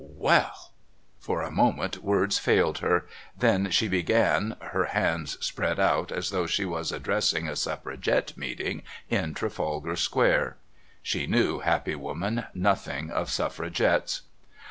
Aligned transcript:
"Well!" 0.17 0.71
For 1.19 1.43
a 1.43 1.51
moment 1.51 1.99
words 2.03 2.39
failed 2.39 2.79
her; 2.79 3.05
then 3.37 3.69
she 3.69 3.87
began, 3.87 4.55
her 4.59 4.85
hands 4.85 5.37
spread 5.45 5.79
out 5.79 6.11
as 6.11 6.31
though 6.31 6.47
she 6.47 6.65
was 6.65 6.91
addressing 6.91 7.47
a 7.47 7.55
Suffragette 7.55 8.35
meeting 8.35 8.81
in 9.11 9.35
Trafalgar 9.35 9.95
Square. 9.95 10.57
(She 11.03 11.27
knew, 11.27 11.59
happy 11.59 11.93
woman, 11.93 12.45
nothing 12.55 13.11
of 13.11 13.29
Suffragettes.) 13.29 14.23